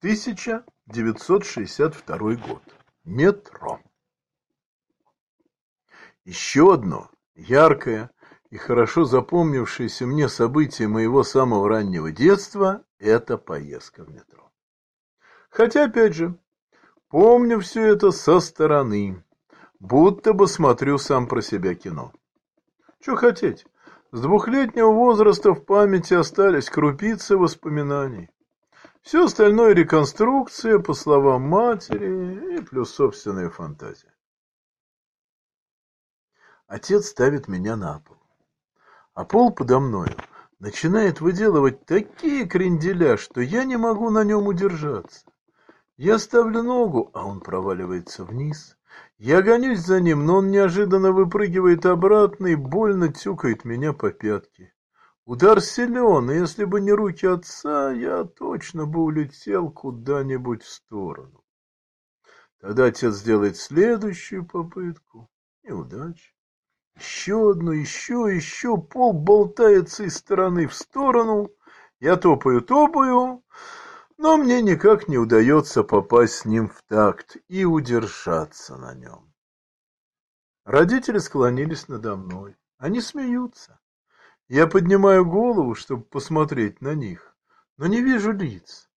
1962 0.00 2.18
год. 2.18 2.62
Метро. 3.04 3.80
Еще 6.24 6.72
одно 6.72 7.10
яркое 7.34 8.12
и 8.50 8.58
хорошо 8.58 9.04
запомнившееся 9.04 10.06
мне 10.06 10.28
событие 10.28 10.86
моего 10.86 11.24
самого 11.24 11.68
раннего 11.68 12.12
детства– 12.12 12.84
это 13.00 13.38
поездка 13.38 14.04
в 14.04 14.10
метро. 14.10 14.52
Хотя, 15.50 15.86
опять 15.86 16.14
же, 16.14 16.38
помню 17.08 17.58
все 17.58 17.86
это 17.86 18.12
со 18.12 18.38
стороны, 18.38 19.24
будто 19.80 20.32
бы 20.32 20.46
смотрю 20.46 20.98
сам 20.98 21.26
про 21.26 21.42
себя 21.42 21.74
кино. 21.74 22.12
Что 23.00 23.16
хотеть, 23.16 23.66
с 24.12 24.20
двухлетнего 24.20 24.92
возраста 24.92 25.54
в 25.54 25.64
памяти 25.64 26.14
остались 26.14 26.70
крупицы 26.70 27.36
воспоминаний. 27.36 28.30
Все 29.08 29.24
остальное 29.24 29.72
реконструкция, 29.72 30.80
по 30.80 30.92
словам 30.92 31.40
матери, 31.40 32.58
и 32.58 32.60
плюс 32.60 32.90
собственная 32.94 33.48
фантазия. 33.48 34.12
Отец 36.66 37.06
ставит 37.06 37.48
меня 37.48 37.74
на 37.76 38.00
пол, 38.00 38.18
а 39.14 39.24
пол 39.24 39.50
подо 39.50 39.80
мною 39.80 40.14
начинает 40.58 41.22
выделывать 41.22 41.86
такие 41.86 42.46
кренделя, 42.46 43.16
что 43.16 43.40
я 43.40 43.64
не 43.64 43.78
могу 43.78 44.10
на 44.10 44.24
нем 44.24 44.46
удержаться. 44.46 45.24
Я 45.96 46.18
ставлю 46.18 46.62
ногу, 46.62 47.10
а 47.14 47.24
он 47.24 47.40
проваливается 47.40 48.26
вниз. 48.26 48.76
Я 49.16 49.40
гонюсь 49.40 49.80
за 49.80 50.02
ним, 50.02 50.26
но 50.26 50.36
он 50.36 50.50
неожиданно 50.50 51.12
выпрыгивает 51.12 51.86
обратно 51.86 52.48
и 52.48 52.56
больно 52.56 53.10
тюкает 53.10 53.64
меня 53.64 53.94
по 53.94 54.10
пятке. 54.10 54.74
Удар 55.28 55.60
силен, 55.60 56.30
и 56.30 56.36
если 56.36 56.64
бы 56.64 56.80
не 56.80 56.90
руки 56.90 57.26
отца, 57.26 57.92
я 57.92 58.24
точно 58.24 58.86
бы 58.86 59.00
улетел 59.00 59.70
куда-нибудь 59.70 60.62
в 60.62 60.70
сторону. 60.70 61.44
Тогда 62.60 62.86
отец 62.86 63.20
делает 63.20 63.58
следующую 63.58 64.46
попытку. 64.46 65.28
Неудача. 65.64 66.32
Еще 66.96 67.50
одну, 67.50 67.72
еще, 67.72 68.34
еще. 68.34 68.78
Пол 68.78 69.12
болтается 69.12 70.04
из 70.04 70.16
стороны 70.16 70.66
в 70.66 70.72
сторону. 70.74 71.50
Я 72.00 72.16
топаю, 72.16 72.62
топаю, 72.62 73.44
но 74.16 74.38
мне 74.38 74.62
никак 74.62 75.08
не 75.08 75.18
удается 75.18 75.84
попасть 75.84 76.36
с 76.36 76.44
ним 76.46 76.70
в 76.70 76.82
такт 76.88 77.36
и 77.48 77.66
удержаться 77.66 78.78
на 78.78 78.94
нем. 78.94 79.30
Родители 80.64 81.18
склонились 81.18 81.86
надо 81.86 82.16
мной. 82.16 82.56
Они 82.78 83.02
смеются. 83.02 83.78
Я 84.48 84.66
поднимаю 84.66 85.26
голову, 85.26 85.74
чтобы 85.74 86.04
посмотреть 86.04 86.80
на 86.80 86.94
них, 86.94 87.36
но 87.76 87.86
не 87.86 88.00
вижу 88.00 88.32
лиц, 88.32 88.88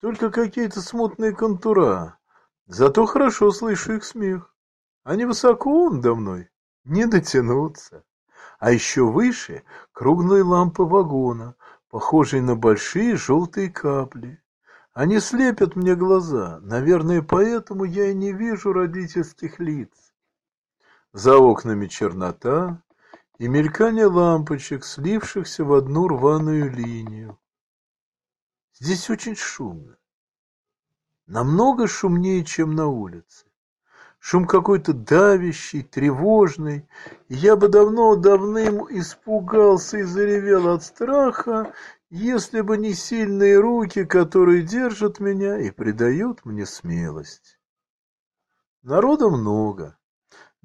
только 0.00 0.30
какие-то 0.30 0.82
смутные 0.82 1.34
контура. 1.34 2.18
Зато 2.66 3.06
хорошо 3.06 3.50
слышу 3.50 3.94
их 3.94 4.04
смех. 4.04 4.54
Они 5.04 5.24
высоко 5.24 5.88
надо 5.88 6.14
мной, 6.14 6.50
не 6.84 7.06
дотянуться. 7.06 8.04
А 8.58 8.70
еще 8.70 9.04
выше 9.04 9.62
круглые 9.92 10.42
лампы 10.42 10.82
вагона, 10.82 11.54
похожие 11.88 12.42
на 12.42 12.54
большие 12.54 13.16
желтые 13.16 13.70
капли. 13.70 14.42
Они 14.92 15.20
слепят 15.20 15.74
мне 15.74 15.94
глаза. 15.94 16.58
Наверное, 16.60 17.22
поэтому 17.22 17.84
я 17.84 18.10
и 18.10 18.14
не 18.14 18.32
вижу 18.32 18.74
родительских 18.74 19.58
лиц. 19.58 20.12
За 21.14 21.38
окнами 21.38 21.86
чернота 21.86 22.82
и 23.38 23.46
мелькание 23.46 24.06
лампочек, 24.06 24.84
слившихся 24.84 25.64
в 25.64 25.72
одну 25.72 26.08
рваную 26.08 26.70
линию. 26.70 27.38
Здесь 28.74 29.08
очень 29.10 29.36
шумно. 29.36 29.96
Намного 31.26 31.86
шумнее, 31.86 32.44
чем 32.44 32.74
на 32.74 32.88
улице. 32.88 33.46
Шум 34.18 34.46
какой-то 34.46 34.92
давящий, 34.92 35.82
тревожный, 35.82 36.88
и 37.28 37.34
я 37.34 37.54
бы 37.54 37.68
давно 37.68 38.16
давным 38.16 38.86
испугался 38.90 39.98
и 39.98 40.02
заревел 40.02 40.68
от 40.68 40.82
страха, 40.82 41.72
если 42.10 42.62
бы 42.62 42.76
не 42.78 42.94
сильные 42.94 43.60
руки, 43.60 44.04
которые 44.04 44.62
держат 44.62 45.20
меня 45.20 45.58
и 45.58 45.70
придают 45.70 46.44
мне 46.44 46.66
смелость. 46.66 47.60
Народа 48.82 49.28
много. 49.28 49.97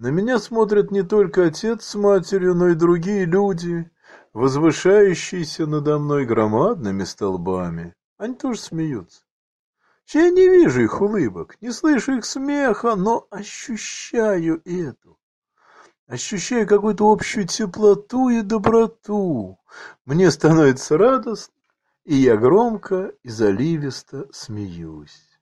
На 0.03 0.09
меня 0.09 0.37
смотрят 0.37 0.91
не 0.91 1.01
только 1.01 1.45
отец 1.45 1.85
с 1.85 1.95
матерью, 1.95 2.55
но 2.55 2.67
и 2.67 2.75
другие 2.75 3.23
люди, 3.23 3.89
возвышающиеся 4.33 5.65
надо 5.65 5.97
мной 5.97 6.25
громадными 6.25 7.05
столбами. 7.05 7.95
Они 8.17 8.35
тоже 8.35 8.59
смеются. 8.59 9.21
Я 10.07 10.29
не 10.29 10.49
вижу 10.49 10.81
их 10.81 10.99
улыбок, 10.99 11.55
не 11.61 11.71
слышу 11.71 12.17
их 12.17 12.25
смеха, 12.25 12.97
но 12.97 13.27
ощущаю 13.31 14.61
эту. 14.65 15.17
Ощущаю 16.07 16.67
какую-то 16.67 17.09
общую 17.09 17.47
теплоту 17.47 18.27
и 18.27 18.41
доброту. 18.41 19.57
Мне 20.03 20.31
становится 20.31 20.97
радостно, 20.97 21.55
и 22.03 22.15
я 22.15 22.35
громко 22.35 23.13
и 23.23 23.29
заливисто 23.29 24.27
смеюсь. 24.33 25.39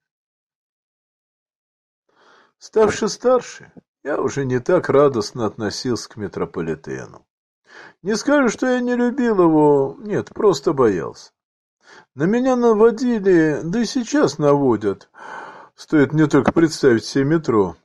Ставши 2.60 3.10
старше, 3.10 3.74
я 4.04 4.20
уже 4.20 4.46
не 4.46 4.60
так 4.60 4.90
радостно 4.90 5.46
относился 5.46 6.10
к 6.10 6.18
метрополитену. 6.18 7.26
Не 8.02 8.16
скажу, 8.16 8.50
что 8.50 8.68
я 8.68 8.80
не 8.80 8.96
любил 8.96 9.42
его, 9.42 9.96
нет, 10.00 10.30
просто 10.34 10.74
боялся. 10.74 11.32
На 12.16 12.24
меня 12.24 12.56
наводили, 12.56 13.62
да 13.64 13.82
и 13.82 13.86
сейчас 13.86 14.38
наводят. 14.38 15.10
Стоит 15.76 16.14
мне 16.14 16.28
только 16.28 16.52
представить 16.52 17.06
себе 17.06 17.26
метро. 17.26 17.76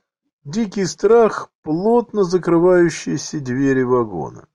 Дикий 0.43 0.85
страх, 0.85 1.49
плотно 1.61 2.23
закрывающиеся 2.23 3.39
двери 3.39 3.83
вагона. 3.83 4.47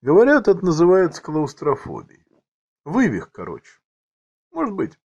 Говорят, 0.00 0.48
это 0.48 0.64
называется 0.64 1.22
клаустрофобией. 1.22 2.24
Вывих, 2.84 3.30
короче. 3.32 3.80
Может 4.52 4.74
быть. 4.74 4.98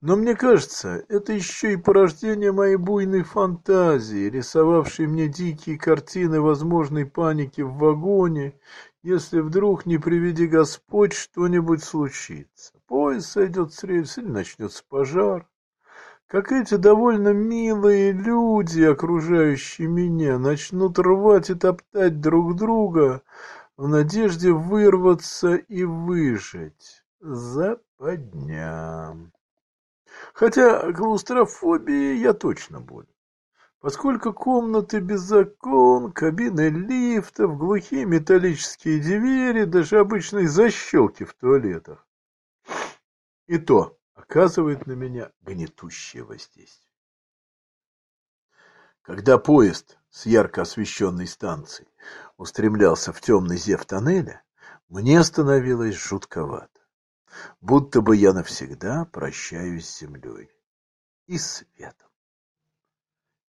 Но 0.00 0.16
мне 0.16 0.34
кажется, 0.34 1.04
это 1.08 1.32
еще 1.32 1.72
и 1.74 1.76
порождение 1.76 2.52
моей 2.52 2.76
буйной 2.76 3.22
фантазии, 3.22 4.30
рисовавшей 4.30 5.06
мне 5.06 5.28
дикие 5.28 5.78
картины 5.78 6.40
возможной 6.40 7.04
паники 7.06 7.60
в 7.60 7.74
вагоне, 7.74 8.54
если 9.02 9.40
вдруг, 9.40 9.86
не 9.86 9.98
приведи 9.98 10.46
Господь, 10.46 11.12
что-нибудь 11.12 11.82
случится. 11.82 12.72
Поезд 12.86 13.30
сойдет 13.30 13.72
с 13.72 13.84
рельс 13.84 14.18
или 14.18 14.28
начнется 14.28 14.82
пожар. 14.88 15.46
Как 16.26 16.52
эти 16.52 16.76
довольно 16.76 17.32
милые 17.32 18.12
люди, 18.12 18.82
окружающие 18.82 19.88
меня, 19.88 20.38
начнут 20.38 20.98
рвать 20.98 21.50
и 21.50 21.54
топтать 21.54 22.20
друг 22.20 22.56
друга 22.56 23.22
в 23.76 23.88
надежде 23.88 24.52
вырваться 24.52 25.56
и 25.56 25.84
выжить. 25.84 27.02
Западня. 27.20 27.92
Хотя 30.34 30.92
клаустрофобии 30.92 32.16
я 32.16 32.32
точно 32.32 32.80
болен. 32.80 33.08
Поскольку 33.80 34.34
комнаты 34.34 35.00
без 35.00 35.30
окон, 35.32 36.12
кабины 36.12 36.68
лифтов, 36.68 37.56
глухие 37.56 38.04
металлические 38.04 39.00
двери, 39.00 39.64
даже 39.64 39.98
обычные 39.98 40.48
защелки 40.48 41.24
в 41.24 41.32
туалетах. 41.32 42.06
И 43.46 43.58
то 43.58 43.98
оказывает 44.14 44.86
на 44.86 44.92
меня 44.92 45.32
гнетущее 45.40 46.24
воздействие. 46.24 46.90
Когда 49.02 49.38
поезд 49.38 49.98
с 50.10 50.26
ярко 50.26 50.62
освещенной 50.62 51.26
станции 51.26 51.88
устремлялся 52.36 53.12
в 53.14 53.20
темный 53.22 53.56
зев 53.56 53.86
тоннеля, 53.86 54.42
мне 54.88 55.24
становилось 55.24 55.94
жутковато 55.94 56.79
будто 57.60 58.00
бы 58.00 58.16
я 58.16 58.32
навсегда 58.32 59.04
прощаюсь 59.06 59.88
с 59.88 60.00
землей 60.00 60.50
и 61.26 61.38
светом. 61.38 62.08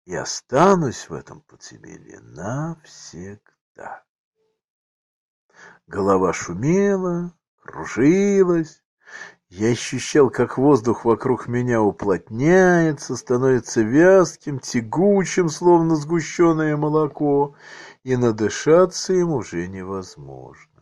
И 0.05 0.15
останусь 0.15 1.09
в 1.09 1.13
этом 1.13 1.41
подземелье 1.41 2.19
навсегда. 2.19 4.03
Голова 5.87 6.33
шумела, 6.33 7.33
кружилась. 7.61 8.83
Я 9.49 9.69
ощущал, 9.69 10.29
как 10.29 10.57
воздух 10.57 11.05
вокруг 11.05 11.47
меня 11.47 11.81
уплотняется, 11.81 13.15
становится 13.15 13.81
вязким, 13.81 14.59
тягучим, 14.59 15.49
словно 15.49 15.95
сгущенное 15.95 16.75
молоко, 16.75 17.55
и 18.03 18.15
надышаться 18.15 19.13
им 19.13 19.31
уже 19.31 19.67
невозможно. 19.67 20.74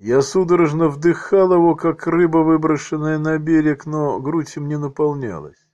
Я 0.00 0.22
судорожно 0.22 0.88
вдыхал 0.88 1.52
его, 1.52 1.76
как 1.76 2.06
рыба, 2.06 2.38
выброшенная 2.38 3.18
на 3.18 3.36
берег, 3.36 3.84
но 3.84 4.18
грудь 4.18 4.56
им 4.56 4.66
не 4.66 4.78
наполнялась. 4.78 5.68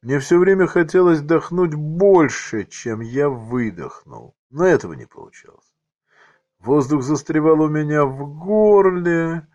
Мне 0.00 0.18
все 0.18 0.38
время 0.38 0.66
хотелось 0.66 1.18
вдохнуть 1.18 1.74
больше, 1.74 2.64
чем 2.64 3.00
я 3.00 3.28
выдохнул, 3.28 4.34
но 4.48 4.64
этого 4.64 4.94
не 4.94 5.04
получалось. 5.04 5.74
Воздух 6.58 7.02
застревал 7.02 7.60
у 7.60 7.68
меня 7.68 8.06
в 8.06 8.34
горле, 8.34 9.46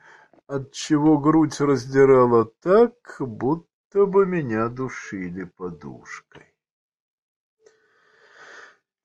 отчего 0.46 1.18
грудь 1.18 1.60
раздирала 1.60 2.46
так, 2.62 3.16
будто 3.18 4.06
бы 4.06 4.28
меня 4.28 4.70
душили 4.70 5.46
подушкой. 5.46 6.54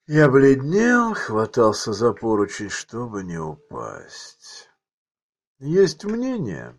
Я 0.06 0.28
бледнел, 0.28 1.14
хватался 1.14 1.94
за 1.94 2.12
поручень, 2.12 2.68
чтобы 2.68 3.24
не 3.24 3.38
упасть. 3.38 4.69
Есть 5.60 6.04
мнение, 6.04 6.76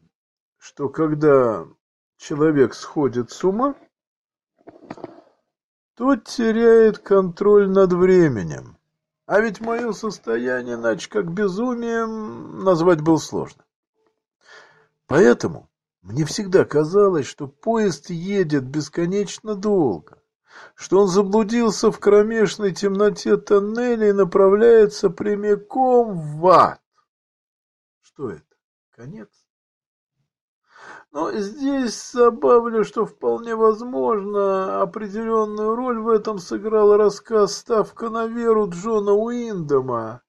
что 0.58 0.90
когда 0.90 1.66
человек 2.18 2.74
сходит 2.74 3.32
с 3.32 3.44
ума, 3.44 3.76
тот 5.96 6.26
теряет 6.26 6.98
контроль 6.98 7.70
над 7.70 7.94
временем. 7.94 8.78
А 9.28 9.40
ведь 9.40 9.62
мое 9.62 9.94
состояние, 9.94 10.76
иначе 10.76 11.10
как 11.10 11.32
безумием, 11.32 12.64
назвать 12.64 13.02
было 13.02 13.18
сложно. 13.18 13.64
Поэтому 15.08 15.70
мне 16.02 16.26
всегда 16.26 16.66
казалось, 16.66 17.28
что 17.28 17.48
поезд 17.48 18.10
едет 18.10 18.66
бесконечно 18.66 19.56
долго 19.56 20.22
что 20.76 21.00
он 21.00 21.08
заблудился 21.08 21.92
в 21.92 22.00
кромешной 22.00 22.74
темноте 22.74 23.38
тоннеля 23.38 24.10
и 24.10 24.14
направляется 24.14 25.10
прямиком 25.10 26.18
в 26.20 26.48
ад. 26.48 26.82
Что 28.02 28.32
это? 28.32 28.51
Конец? 29.02 29.30
Но 31.12 31.32
здесь 31.32 32.12
добавлю, 32.14 32.84
что 32.84 33.08
вполне 33.08 33.56
возможно 33.56 34.84
определенную 34.84 35.76
роль 35.76 35.98
в 35.98 36.08
этом 36.08 36.38
сыграл 36.38 36.96
рассказ 36.96 37.58
«Ставка 37.58 38.12
на 38.12 38.28
веру» 38.28 38.70
Джона 38.70 39.14
Уиндома. 39.14 40.22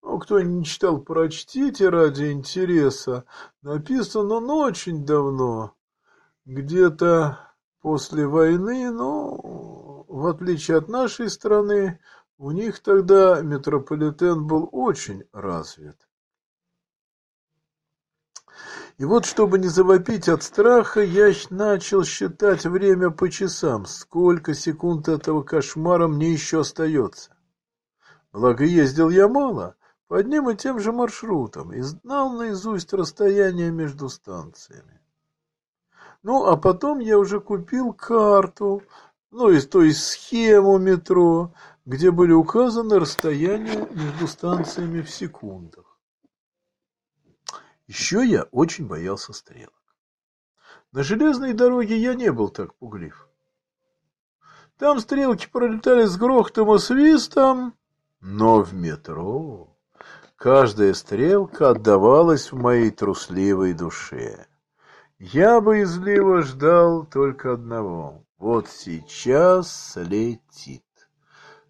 Ну, 0.00 0.18
кто 0.20 0.40
не 0.40 0.64
читал, 0.64 1.02
прочтите 1.02 1.90
ради 1.90 2.32
интереса. 2.32 3.26
Написан 3.60 4.32
он 4.32 4.48
очень 4.48 5.04
давно, 5.04 5.74
где-то 6.46 7.38
после 7.82 8.26
войны, 8.26 8.90
но 8.90 10.06
в 10.08 10.26
отличие 10.28 10.78
от 10.78 10.88
нашей 10.88 11.28
страны, 11.28 12.00
у 12.38 12.52
них 12.52 12.80
тогда 12.82 13.42
метрополитен 13.42 14.46
был 14.46 14.66
очень 14.72 15.24
развит. 15.34 16.07
И 18.98 19.04
вот, 19.04 19.26
чтобы 19.26 19.60
не 19.60 19.68
завопить 19.68 20.28
от 20.28 20.42
страха, 20.42 21.00
я 21.00 21.32
начал 21.50 22.02
считать 22.02 22.66
время 22.66 23.10
по 23.10 23.30
часам, 23.30 23.86
сколько 23.86 24.54
секунд 24.54 25.06
этого 25.06 25.42
кошмара 25.42 26.08
мне 26.08 26.32
еще 26.32 26.60
остается. 26.60 27.30
Благо, 28.32 28.64
ездил 28.64 29.08
я 29.08 29.28
мало, 29.28 29.76
по 30.08 30.18
одним 30.18 30.50
и 30.50 30.56
тем 30.56 30.80
же 30.80 30.90
маршрутам, 30.90 31.72
и 31.72 31.80
знал 31.80 32.32
наизусть 32.32 32.92
расстояние 32.92 33.70
между 33.70 34.08
станциями. 34.08 35.00
Ну, 36.24 36.46
а 36.46 36.56
потом 36.56 36.98
я 36.98 37.18
уже 37.18 37.40
купил 37.40 37.92
карту, 37.92 38.82
ну, 39.30 39.48
и, 39.48 39.60
то 39.60 39.82
есть 39.82 40.04
схему 40.04 40.76
метро, 40.78 41.54
где 41.86 42.10
были 42.10 42.32
указаны 42.32 42.98
расстояния 42.98 43.86
между 43.92 44.26
станциями 44.26 45.02
в 45.02 45.10
секундах. 45.10 45.87
Еще 47.88 48.22
я 48.24 48.42
очень 48.52 48.86
боялся 48.86 49.32
стрелок. 49.32 49.72
На 50.92 51.02
железной 51.02 51.54
дороге 51.54 51.96
я 51.96 52.14
не 52.14 52.30
был 52.30 52.50
так 52.50 52.74
пуглив. 52.74 53.26
Там 54.76 55.00
стрелки 55.00 55.48
пролетали 55.50 56.04
с 56.04 56.16
грохотом 56.18 56.74
и 56.74 56.78
свистом, 56.78 57.74
но 58.20 58.62
в 58.62 58.74
метро 58.74 59.74
каждая 60.36 60.92
стрелка 60.92 61.70
отдавалась 61.70 62.52
в 62.52 62.56
моей 62.56 62.90
трусливой 62.90 63.72
душе. 63.72 64.46
Я 65.18 65.60
боязливо 65.62 66.42
ждал 66.42 67.06
только 67.06 67.54
одного. 67.54 68.22
Вот 68.36 68.68
сейчас 68.68 69.92
слетит. 69.92 70.84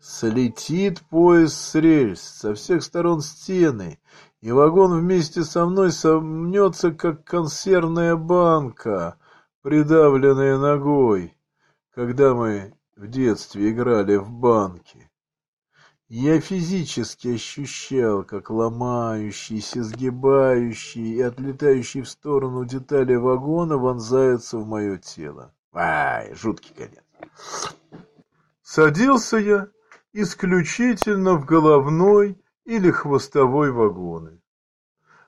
Слетит 0.00 1.00
поезд 1.08 1.54
с 1.54 1.74
рельс, 1.76 2.20
со 2.20 2.54
всех 2.54 2.82
сторон 2.82 3.20
стены, 3.20 4.00
и 4.40 4.52
вагон 4.52 5.00
вместе 5.00 5.42
со 5.42 5.66
мной 5.66 5.90
сомнется, 5.90 6.92
как 6.92 7.24
консервная 7.24 8.16
банка, 8.16 9.16
придавленная 9.62 10.58
ногой, 10.58 11.36
когда 11.94 12.34
мы 12.34 12.74
в 12.96 13.08
детстве 13.08 13.70
играли 13.70 14.16
в 14.16 14.30
банки. 14.30 15.10
Я 16.08 16.40
физически 16.40 17.34
ощущал, 17.34 18.24
как 18.24 18.48
ломающиеся, 18.48 19.82
сгибающие 19.82 21.16
и 21.16 21.20
отлетающие 21.20 22.02
в 22.02 22.08
сторону 22.08 22.64
детали 22.64 23.14
вагона 23.14 23.76
вонзаются 23.76 24.56
в 24.56 24.66
мое 24.66 24.96
тело. 24.96 25.52
Ай, 25.74 26.34
жуткий 26.34 26.74
конец. 26.74 27.04
Садился 28.62 29.36
я 29.36 29.68
исключительно 30.14 31.34
в 31.34 31.44
головной 31.44 32.40
или 32.68 32.90
хвостовой 32.90 33.72
вагоны. 33.72 34.42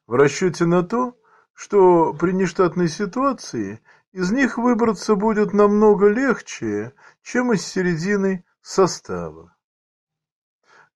В 0.07 0.13
расчете 0.13 0.67
на 0.67 0.83
то, 0.83 1.17
что 1.55 2.13
при 2.13 2.33
нештатной 2.33 2.89
ситуации 2.89 3.81
из 4.13 4.31
них 4.31 4.59
выбраться 4.59 5.15
будет 5.15 5.55
намного 5.55 6.09
легче, 6.09 6.93
чем 7.23 7.55
из 7.55 7.67
середины 7.67 8.45
состава 8.61 9.57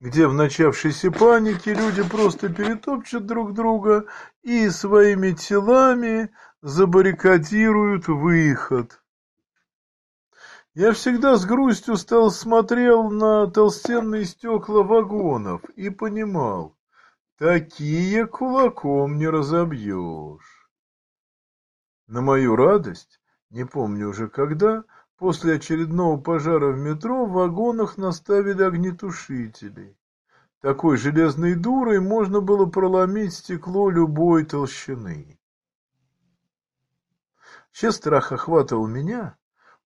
где 0.01 0.27
в 0.27 0.35
начавшейся 0.35 1.11
панике 1.11 1.73
люди 1.73 2.03
просто 2.03 2.51
перетопчут 2.51 3.25
друг 3.25 3.55
друга 3.55 4.05
и 4.43 4.69
своими 4.69 5.31
телами 5.31 6.31
забаррикадируют 6.61 8.09
выход. 8.09 9.01
Я 10.75 10.93
всегда 10.93 11.37
с 11.37 11.45
грустью 11.45 11.97
стал 11.97 12.31
смотрел 12.31 13.11
на 13.11 13.47
толстенные 13.49 14.25
стекла 14.25 14.83
вагонов 14.83 15.63
и 15.77 15.89
понимал, 15.91 16.77
такие 17.39 18.27
кулаком 18.27 19.17
не 19.17 19.29
разобьешь. 19.29 20.69
На 22.07 22.21
мою 22.21 22.57
радость, 22.57 23.21
не 23.51 23.65
помню 23.65 24.09
уже 24.09 24.29
когда, 24.29 24.85
После 25.17 25.55
очередного 25.55 26.21
пожара 26.21 26.73
в 26.73 26.79
метро 26.79 27.25
в 27.25 27.33
вагонах 27.33 27.97
наставили 27.97 28.63
огнетушителей. 28.63 29.97
Такой 30.61 30.97
железной 30.97 31.55
дурой 31.55 32.01
можно 32.01 32.41
было 32.41 32.67
проломить 32.67 33.35
стекло 33.35 33.91
любой 33.91 34.45
толщины. 34.45 35.39
Вообще 37.69 37.93
страх 37.93 38.33
охватывал 38.33 38.87
меня, 38.87 39.37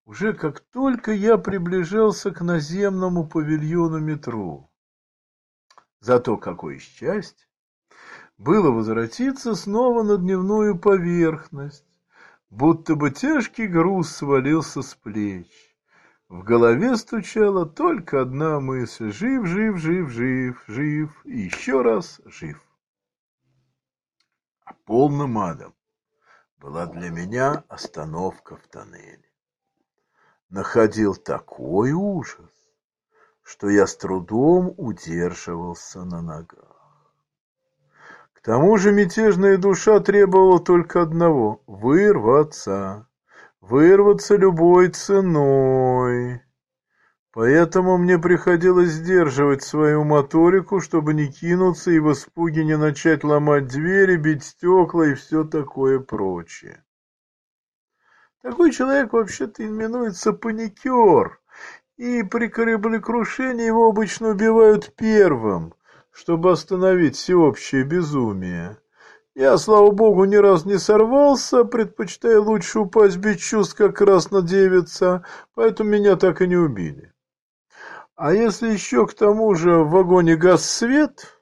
уже 0.09 0.33
как 0.33 0.59
только 0.59 1.11
я 1.11 1.37
приближался 1.37 2.31
к 2.31 2.41
наземному 2.41 3.27
павильону 3.27 3.99
метро. 3.99 4.67
Зато 5.99 6.35
какое 6.35 6.79
счастье 6.79 7.47
было 8.35 8.71
возвратиться 8.71 9.53
снова 9.53 10.01
на 10.01 10.17
дневную 10.17 10.79
поверхность, 10.79 11.85
будто 12.49 12.95
бы 12.95 13.11
тяжкий 13.11 13.67
груз 13.67 14.09
свалился 14.09 14.81
с 14.81 14.95
плеч. 14.95 15.77
В 16.27 16.41
голове 16.41 16.97
стучала 16.97 17.67
только 17.67 18.21
одна 18.21 18.59
мысль: 18.59 19.11
жив, 19.11 19.45
жив, 19.45 19.77
жив, 19.77 20.09
жив, 20.09 20.63
жив 20.65 21.21
и 21.23 21.41
еще 21.41 21.83
раз 21.83 22.19
жив. 22.25 22.59
А 24.65 24.73
полным 24.85 25.37
адом 25.37 25.75
была 26.57 26.87
для 26.87 27.11
меня 27.11 27.63
остановка 27.67 28.55
в 28.55 28.67
тоннеле. 28.69 29.28
Находил 30.49 31.13
такой 31.15 31.91
ужас, 31.91 32.49
что 33.43 33.69
я 33.69 33.85
с 33.85 33.95
трудом 33.95 34.73
удерживался 34.77 36.03
на 36.03 36.23
ногах. 36.23 36.79
К 38.33 38.41
тому 38.41 38.77
же 38.77 38.91
мятежная 38.91 39.57
душа 39.57 39.99
требовала 39.99 40.59
только 40.59 41.03
одного— 41.03 41.61
вырваться. 41.67 43.07
Вырваться 43.61 44.37
любой 44.37 44.89
ценой. 44.89 46.41
Поэтому 47.31 47.99
мне 47.99 48.17
приходилось 48.17 48.89
сдерживать 48.89 49.61
свою 49.61 50.03
моторику, 50.03 50.79
чтобы 50.79 51.13
не 51.13 51.27
кинуться 51.27 51.91
и 51.91 51.99
в 51.99 52.11
испуге 52.11 52.63
не 52.65 52.75
начать 52.75 53.23
ломать 53.23 53.67
двери, 53.67 54.15
бить 54.15 54.43
стекла 54.43 55.09
и 55.09 55.13
все 55.13 55.43
такое 55.43 55.99
прочее. 55.99 56.83
Такой 58.41 58.71
человек 58.71 59.13
вообще-то 59.13 59.65
именуется 59.65 60.33
паникер, 60.33 61.39
и 61.97 62.23
при 62.23 62.47
кораблекрушении 62.47 63.65
его 63.65 63.87
обычно 63.87 64.29
убивают 64.29 64.93
первым— 64.95 65.73
чтобы 66.11 66.51
остановить 66.51 67.15
всеобщее 67.15 67.83
безумие. 67.83 68.77
Я, 69.35 69.57
слава 69.57 69.91
богу, 69.91 70.25
ни 70.25 70.35
разу 70.35 70.67
не 70.67 70.77
сорвался, 70.77 71.63
предпочитая 71.63 72.39
лучше 72.39 72.79
упасть 72.79 73.17
без 73.17 73.37
чувств, 73.37 73.75
как 73.75 73.95
красная 73.95 74.41
девица, 74.41 75.23
поэтому 75.53 75.91
меня 75.91 76.17
так 76.17 76.41
и 76.41 76.47
не 76.47 76.57
убили. 76.57 77.13
А 78.15 78.33
если 78.33 78.69
еще 78.69 79.07
к 79.07 79.13
тому 79.13 79.55
же 79.55 79.77
в 79.77 79.91
вагоне 79.91 80.35
газ 80.35 80.69
свет, 80.69 81.39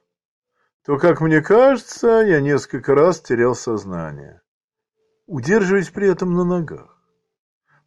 то, 0.84 0.96
как 0.96 1.20
мне 1.20 1.40
кажется, 1.40 2.22
я 2.24 2.40
несколько 2.40 2.94
раз 2.94 3.20
терял 3.20 3.56
сознание, 3.56 4.42
удерживаясь 5.28 5.90
при 5.90 6.08
этом 6.08 6.32
на 6.32 6.44
ногах. 6.44 6.94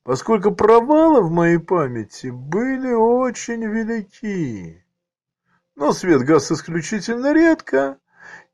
поскольку 0.03 0.51
провалы 0.55 1.21
в 1.21 1.29
моей 1.29 1.59
памяти 1.59 2.27
были 2.27 2.91
очень 2.91 3.63
велики. 3.65 4.83
Но 5.75 5.91
свет 5.91 6.23
гас 6.23 6.51
исключительно 6.51 7.33
редко, 7.33 7.99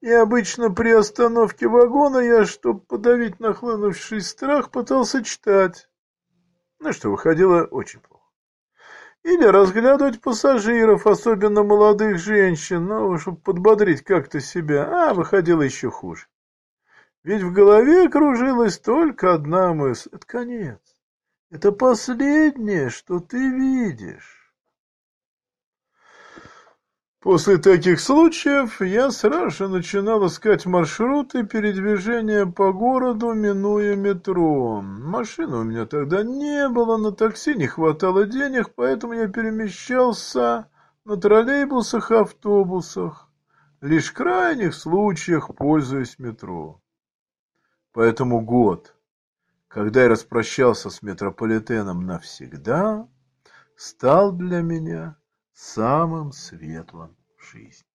и 0.01 0.09
обычно 0.11 0.69
при 0.69 0.91
остановке 0.91 1.67
вагона 1.67 2.17
я, 2.17 2.45
чтобы 2.45 2.81
подавить 2.81 3.39
нахлынувший 3.39 4.21
страх, 4.21 4.71
пытался 4.71 5.23
читать. 5.23 5.89
Ну 6.79 6.91
что, 6.91 7.09
выходило 7.09 7.63
очень 7.63 8.01
плохо. 8.01 8.25
Или 9.23 9.45
разглядывать 9.45 10.21
пассажиров, 10.21 11.07
особенно 11.07 11.63
молодых 11.63 12.19
женщин, 12.19 12.85
ну, 12.85 13.17
чтобы 13.17 13.37
подбодрить 13.37 14.03
как-то 14.03 14.41
себя, 14.41 15.09
а 15.09 15.13
выходило 15.13 15.61
еще 15.61 15.89
хуже. 15.89 16.27
Ведь 17.27 17.43
в 17.43 17.51
голове 17.51 18.07
кружилась 18.07 18.79
только 18.79 19.33
одна 19.33 19.73
мысль. 19.73 20.07
Это 20.13 20.25
конец. 20.25 20.79
Это 21.51 21.73
последнее, 21.73 22.89
что 22.89 23.19
ты 23.19 23.49
видишь. 23.49 24.53
После 27.19 27.57
таких 27.57 27.99
случаев 27.99 28.79
я 28.79 29.11
сразу 29.11 29.49
же 29.49 29.67
начинал 29.67 30.25
искать 30.25 30.65
маршруты 30.65 31.43
передвижения 31.43 32.45
по 32.45 32.71
городу, 32.71 33.33
минуя 33.33 33.97
метро. 33.97 34.81
Машины 34.81 35.57
у 35.57 35.63
меня 35.63 35.85
тогда 35.85 36.23
не 36.23 36.69
было, 36.69 36.95
на 36.95 37.11
такси 37.11 37.55
не 37.55 37.67
хватало 37.67 38.25
денег, 38.25 38.73
поэтому 38.73 39.11
я 39.11 39.27
перемещался 39.27 40.69
на 41.03 41.17
троллейбусах 41.17 42.09
и 42.09 42.15
автобусах, 42.15 43.27
лишь 43.81 44.11
в 44.11 44.13
крайних 44.13 44.73
случаях 44.73 45.53
пользуясь 45.53 46.19
метро. 46.19 46.79
Поэтому 47.97 48.41
год, 48.41 48.95
когда 49.67 50.03
я 50.03 50.09
распрощался 50.09 50.91
с 50.91 51.01
метрополитеном 51.01 52.05
навсегда, 52.05 53.09
стал 53.75 54.33
для 54.33 54.61
меня 54.61 55.17
самым 55.55 56.31
светлым 56.31 57.17
в 57.39 57.43
жизни. 57.43 57.86